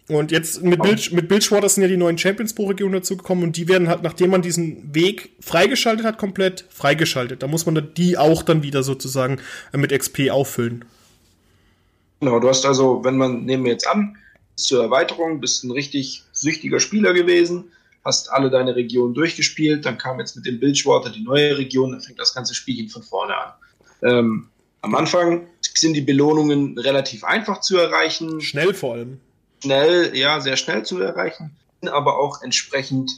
[0.09, 3.57] Und jetzt mit, Bild, mit Bildschwater sind ja die neuen Champions pro Region dazugekommen und
[3.57, 7.42] die werden halt, nachdem man diesen Weg freigeschaltet hat, komplett freigeschaltet.
[7.42, 9.40] Da muss man die auch dann wieder sozusagen
[9.72, 10.85] äh, mit XP auffüllen.
[12.20, 14.16] Genau, du hast also, wenn man, nehmen wir jetzt an,
[14.55, 17.64] bis zur Erweiterung, bist ein richtig süchtiger Spieler gewesen,
[18.05, 22.01] hast alle deine Regionen durchgespielt, dann kam jetzt mit dem Bildschwater die neue Region, dann
[22.01, 23.53] fängt das ganze Spielchen von vorne an.
[24.03, 24.49] Ähm,
[24.87, 28.40] am Anfang sind die Belohnungen relativ einfach zu erreichen.
[28.40, 29.20] Schnell vor allem.
[29.62, 33.11] Schnell, ja, sehr schnell zu erreichen, aber auch entsprechend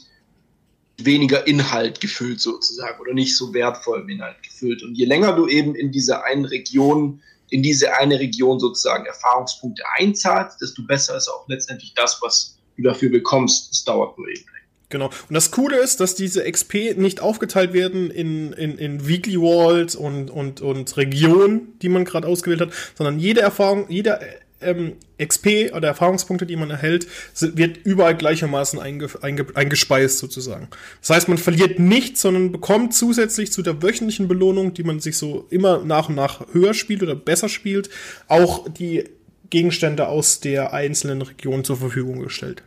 [0.97, 4.81] weniger Inhalt gefüllt sozusagen oder nicht so wertvoll im Inhalt gefüllt.
[4.81, 9.83] Und je länger du eben in dieser einen Region, in diese eine Region sozusagen Erfahrungspunkte
[9.97, 13.71] einzahlst, desto besser ist auch letztendlich das, was du dafür bekommst.
[13.71, 14.45] Es dauert nur eben
[14.89, 15.05] Genau.
[15.05, 19.95] Und das Coole ist, dass diese XP nicht aufgeteilt werden in, in, in Weekly Walls
[19.95, 24.19] und, und, und Regionen, die man gerade ausgewählt hat, sondern jede Erfahrung, jeder
[24.61, 27.07] ähm, XP oder Erfahrungspunkte, die man erhält,
[27.39, 30.69] wird überall gleichermaßen einge, einge, eingespeist sozusagen.
[31.01, 35.17] Das heißt, man verliert nichts, sondern bekommt zusätzlich zu der wöchentlichen Belohnung, die man sich
[35.17, 37.89] so immer nach und nach höher spielt oder besser spielt,
[38.27, 39.05] auch die
[39.49, 42.63] Gegenstände aus der einzelnen Region zur Verfügung gestellt.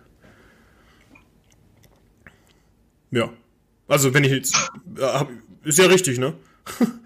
[3.12, 3.32] Ja.
[3.86, 4.56] Also, wenn ich jetzt.
[4.98, 5.24] Äh,
[5.64, 6.34] ist ja richtig, ne?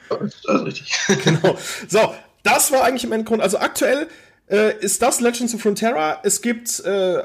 [0.08, 0.92] Das ist richtig.
[1.24, 1.58] genau.
[1.88, 3.42] So, das war eigentlich im Endgrund.
[3.42, 4.08] Also, aktuell
[4.48, 6.20] äh, ist das Legends of Frontera.
[6.22, 6.80] Es gibt.
[6.80, 7.24] Äh,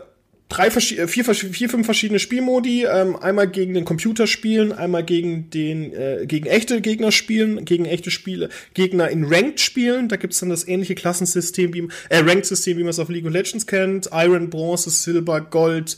[0.52, 2.84] drei, vier, vier, fünf verschiedene Spielmodi.
[2.84, 7.86] Ähm, einmal gegen den Computer spielen, einmal gegen den, äh, gegen echte Gegner spielen, gegen
[7.86, 10.10] echte Spiele, Gegner in Ranked spielen.
[10.10, 13.32] Da gibt's dann das ähnliche Klassensystem wie, äh, Ranked-System, wie man es auf League of
[13.32, 14.10] Legends kennt.
[14.12, 15.96] Iron, Bronze, Silber, Gold,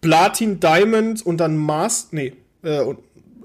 [0.00, 2.32] Platin, Diamond und dann Master, nee,
[2.62, 2.98] äh, und,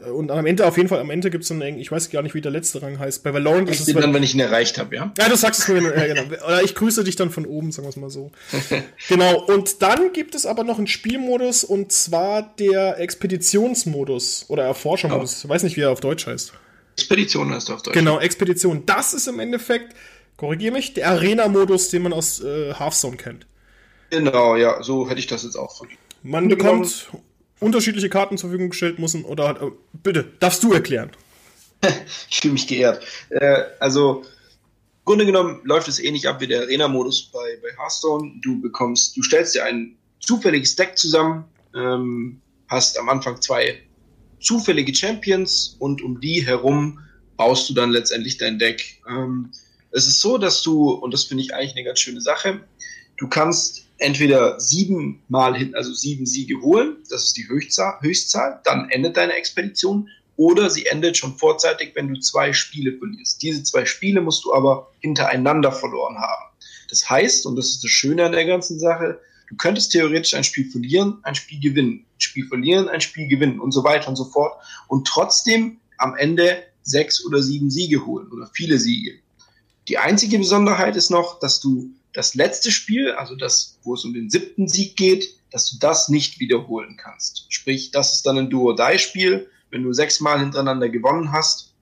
[0.04, 2.22] äh, und am Ende, auf jeden Fall, am Ende gibt es einen, ich weiß gar
[2.22, 3.24] nicht, wie der letzte Rang heißt.
[3.24, 3.94] Bei Valorant ist es.
[3.94, 5.12] dann, wenn ich ihn erreicht habe, ja?
[5.18, 6.36] Ja, du sagst es mir, ja, genau.
[6.46, 8.32] Oder ich grüße dich dann von oben, sagen wir es mal so.
[9.08, 9.44] genau.
[9.46, 15.36] Und dann gibt es aber noch einen Spielmodus und zwar der Expeditionsmodus oder Erforschermodus.
[15.36, 15.46] Oh.
[15.46, 16.54] Ich weiß nicht, wie er auf Deutsch heißt.
[16.98, 17.96] Expedition heißt er auf Deutsch.
[17.96, 18.86] Genau, Expedition.
[18.86, 19.96] Das ist im Endeffekt,
[20.38, 23.48] korrigiere mich, der Arena-Modus, den man aus äh, Hearthstone kennt.
[24.12, 26.03] Genau, ja, so hätte ich das jetzt auch verstanden.
[26.24, 27.10] Man bekommt
[27.60, 31.12] unterschiedliche Karten zur Verfügung gestellt müssen oder halt, äh, bitte, darfst du erklären?
[32.30, 33.04] ich fühle mich geehrt.
[33.30, 38.40] Äh, also, im Grunde genommen läuft es ähnlich ab wie der Arena-Modus bei, bei Hearthstone.
[38.42, 41.44] Du bekommst, du stellst dir ein zufälliges Deck zusammen,
[41.76, 43.82] ähm, hast am Anfang zwei
[44.40, 47.00] zufällige Champions und um die herum
[47.36, 49.02] baust du dann letztendlich dein Deck.
[49.10, 49.52] Ähm,
[49.92, 52.62] es ist so, dass du, und das finde ich eigentlich eine ganz schöne Sache,
[53.18, 58.60] du kannst entweder sieben Mal hin, also sieben Siege holen, das ist die Höchstzahl, Höchstzahl,
[58.64, 63.42] dann endet deine Expedition, oder sie endet schon vorzeitig, wenn du zwei Spiele verlierst.
[63.42, 66.46] Diese zwei Spiele musst du aber hintereinander verloren haben.
[66.90, 70.44] Das heißt, und das ist das Schöne an der ganzen Sache, du könntest theoretisch ein
[70.44, 74.16] Spiel verlieren, ein Spiel gewinnen, ein Spiel verlieren, ein Spiel gewinnen und so weiter und
[74.16, 74.54] so fort
[74.88, 79.20] und trotzdem am Ende sechs oder sieben Siege holen oder viele Siege.
[79.88, 84.14] Die einzige Besonderheit ist noch, dass du das letzte Spiel, also das, wo es um
[84.14, 87.46] den siebten Sieg geht, dass du das nicht wiederholen kannst.
[87.50, 89.50] Sprich, das ist dann ein Duo-Die-Spiel.
[89.70, 91.74] Wenn du sechsmal hintereinander gewonnen hast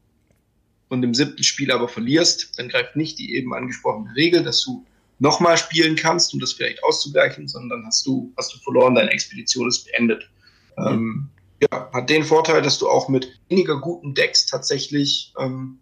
[0.89, 4.85] und im siebten Spiel aber verlierst, dann greift nicht die eben angesprochene Regel, dass du
[5.19, 9.67] nochmal spielen kannst, um das vielleicht auszugleichen, sondern hast du, hast du verloren, deine Expedition
[9.67, 10.29] ist beendet.
[10.77, 10.87] Mhm.
[10.87, 11.29] Ähm,
[11.61, 15.79] ja, hat den Vorteil, dass du auch mit weniger guten Decks tatsächlich ähm,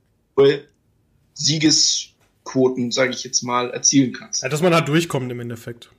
[2.49, 4.43] Siegesquoten, sage ich jetzt mal, erzielen kannst.
[4.43, 5.89] Ja, dass man halt durchkommt im Endeffekt.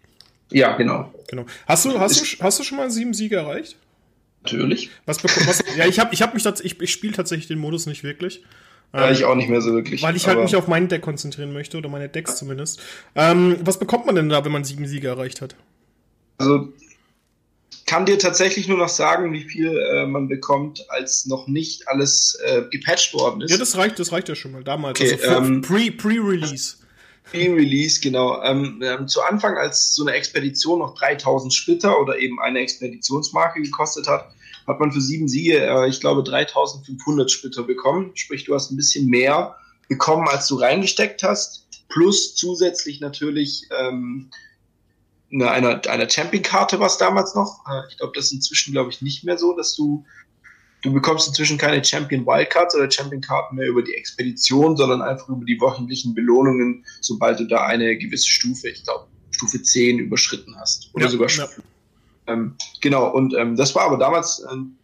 [0.51, 1.13] Ja, genau.
[1.29, 1.47] Genau.
[1.67, 3.77] Hast du, hast du, hast du schon mal sieben Siege erreicht?
[4.43, 4.91] Natürlich.
[5.07, 8.03] Was, was ja, ich habe ich hab mich ich, ich spiele tatsächlich den Modus nicht
[8.03, 8.43] wirklich.
[8.93, 10.03] Ja, ähm, ich auch nicht mehr so wirklich.
[10.03, 12.81] Weil ich halt mich auf meinen Deck konzentrieren möchte, oder meine Decks zumindest.
[13.15, 15.55] Ähm, was bekommt man denn da, wenn man sieben Siege erreicht hat?
[16.39, 16.73] Also,
[17.91, 22.39] kann dir tatsächlich nur noch sagen, wie viel äh, man bekommt, als noch nicht alles
[22.45, 23.51] äh, gepatcht worden ist.
[23.51, 25.01] Ja, das reicht, das reicht ja schon mal damals.
[25.01, 26.77] Okay, also ähm, Pre-Release.
[27.25, 28.41] Pre Pre-Release, genau.
[28.45, 33.61] Ähm, ähm, zu Anfang, als so eine Expedition noch 3000 Splitter oder eben eine Expeditionsmarke
[33.61, 34.31] gekostet hat,
[34.69, 38.13] hat man für sieben Siege, äh, ich glaube, 3500 Splitter bekommen.
[38.15, 39.57] Sprich, du hast ein bisschen mehr
[39.89, 41.67] bekommen, als du reingesteckt hast.
[41.89, 43.67] Plus zusätzlich natürlich
[45.31, 47.65] ähm, eine, eine, eine Champion-Karte war es damals noch.
[47.69, 50.05] Äh, ich glaube, das ist inzwischen, glaube ich, nicht mehr so, dass du,
[50.83, 55.45] du bekommst inzwischen keine Champion Wildcards oder Champion-Karten mehr über die Expedition, sondern einfach über
[55.45, 60.91] die wöchentlichen Belohnungen, sobald du da eine gewisse Stufe, ich glaube, Stufe 10 überschritten hast.
[60.95, 61.49] Oder ja, sogar ja.
[62.27, 64.77] Ähm, genau, und ähm, das war aber damals, ähm,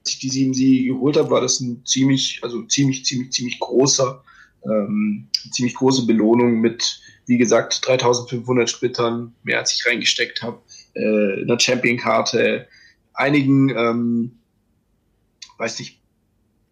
[0.00, 3.58] als ich die sieben Siege geholt habe, war das ein ziemlich, also ziemlich, ziemlich, ziemlich
[3.60, 4.22] großer,
[4.64, 7.00] ähm, ziemlich große Belohnung mit
[7.30, 10.60] wie gesagt, 3500 Splittern, mehr als ich reingesteckt habe,
[10.94, 12.66] äh, einer Champion-Karte,
[13.14, 14.40] einigen, ähm,
[15.56, 16.00] weiß nicht,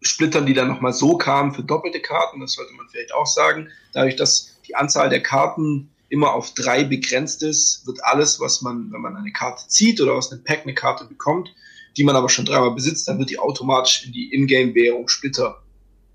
[0.03, 3.69] Splittern, die dann nochmal so kamen für doppelte Karten, das sollte man vielleicht auch sagen.
[3.93, 8.91] Dadurch, dass die Anzahl der Karten immer auf drei begrenzt ist, wird alles, was man,
[8.91, 11.55] wenn man eine Karte zieht oder aus einem Pack eine Karte bekommt,
[11.97, 15.63] die man aber schon dreimal besitzt, dann wird die automatisch in die Ingame-Währung Splitter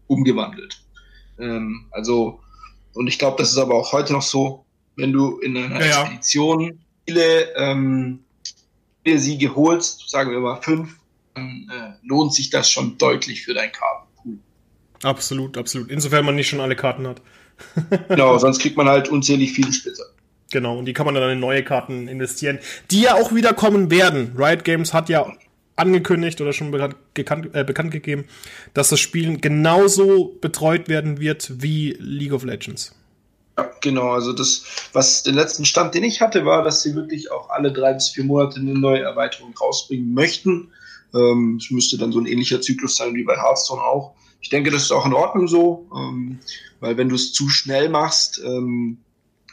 [0.08, 0.82] umgewandelt.
[1.40, 2.42] Ähm, also
[2.94, 6.02] und ich glaube, das ist aber auch heute noch so, wenn du in einer ja,
[6.04, 8.20] Expedition viele, ähm,
[9.04, 10.96] viele Siege holst, sagen wir mal fünf,
[11.34, 14.38] dann äh, lohnt sich das schon deutlich für dein Kartenpool.
[15.02, 15.90] Absolut, absolut.
[15.90, 17.22] Insofern man nicht schon alle Karten hat.
[18.08, 20.04] genau, sonst kriegt man halt unzählig viele Splitter.
[20.52, 22.60] Genau, und die kann man dann in neue Karten investieren,
[22.92, 24.36] die ja auch wieder kommen werden.
[24.38, 25.26] Riot Games hat ja
[25.76, 28.26] angekündigt oder schon bekannt, gekannt, äh, bekannt gegeben,
[28.74, 32.94] dass das Spiel genauso betreut werden wird wie League of Legends.
[33.58, 34.12] Ja, genau.
[34.12, 37.72] Also das, was den letzten Stand, den ich hatte, war, dass sie wirklich auch alle
[37.72, 40.72] drei bis vier Monate eine neue Erweiterung rausbringen möchten.
[41.14, 44.16] Ähm, es müsste dann so ein ähnlicher Zyklus sein wie bei Hearthstone auch.
[44.42, 46.40] Ich denke, das ist auch in Ordnung so, ähm,
[46.80, 48.98] weil wenn du es zu schnell machst, ähm,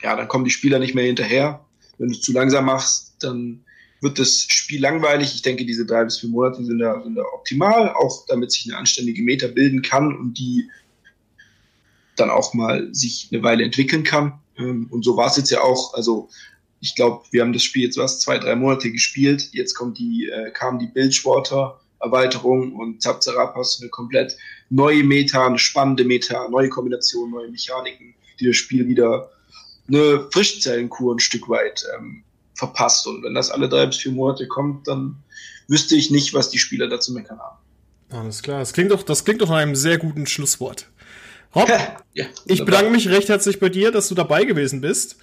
[0.02, 1.64] ja, dann kommen die Spieler nicht mehr hinterher.
[1.98, 3.64] Wenn du es zu langsam machst, dann
[4.00, 5.34] wird das Spiel langweilig.
[5.34, 8.66] Ich denke, diese drei bis vier Monate sind da, sind da optimal, auch damit sich
[8.66, 10.68] eine anständige Meta bilden kann und die
[12.16, 14.40] dann auch mal sich eine Weile entwickeln kann.
[14.56, 15.94] Ähm, und so war es jetzt ja auch.
[15.94, 16.28] Also
[16.80, 19.50] ich glaube, wir haben das Spiel jetzt was zwei, drei Monate gespielt.
[19.52, 24.36] Jetzt kommt die, äh, kam die Bildsporter Erweiterung und Zapzerapas eine komplett
[24.70, 29.30] neue Meta, eine spannende Meta, neue Kombinationen, neue Mechaniken, die das Spiel wieder
[29.86, 32.22] eine Frischzellenkur ein Stück weit ähm,
[32.60, 33.06] verpasst.
[33.08, 35.16] Und wenn das alle drei bis vier Monate kommt, dann
[35.66, 37.58] wüsste ich nicht, was die Spieler dazu meckern haben.
[38.10, 38.60] Alles klar.
[38.60, 40.86] Das klingt doch, das klingt doch nach einem sehr guten Schlusswort.
[41.54, 41.68] Rob,
[42.14, 45.16] ja, ich bedanke mich recht herzlich bei dir, dass du dabei gewesen bist.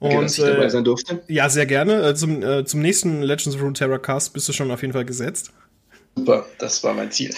[0.00, 1.22] Und, okay, dass ich dabei sein durfte.
[1.28, 2.02] Äh, ja, sehr gerne.
[2.08, 5.04] Äh, zum, äh, zum nächsten Legends of Runeterra Cast bist du schon auf jeden Fall
[5.04, 5.52] gesetzt.
[6.18, 7.30] Super, das war mein Ziel.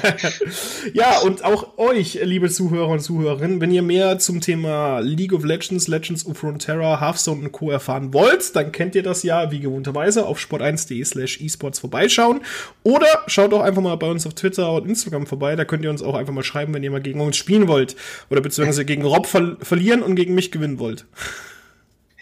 [0.94, 5.44] ja, und auch euch, liebe Zuhörer und Zuhörerinnen, wenn ihr mehr zum Thema League of
[5.44, 7.70] Legends, Legends of Frontera, Hearthstone und Co.
[7.70, 12.40] erfahren wollt, dann kennt ihr das ja wie gewohnterweise auf sport1.de slash esports vorbeischauen.
[12.82, 15.90] Oder schaut auch einfach mal bei uns auf Twitter und Instagram vorbei, da könnt ihr
[15.90, 17.94] uns auch einfach mal schreiben, wenn ihr mal gegen uns spielen wollt.
[18.30, 21.04] Oder beziehungsweise gegen Rob ver verlieren und gegen mich gewinnen wollt.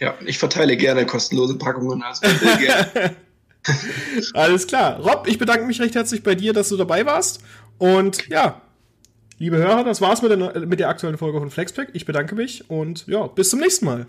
[0.01, 2.27] Ja, ich verteile gerne kostenlose Packungen, also.
[4.33, 4.99] Alles klar.
[4.99, 7.41] Rob, ich bedanke mich recht herzlich bei dir, dass du dabei warst.
[7.77, 8.61] Und ja,
[9.39, 11.89] Liebe Hörer, das war's mit der, mit der aktuellen Folge von Flexpack.
[11.93, 14.07] Ich bedanke mich und ja, bis zum nächsten Mal.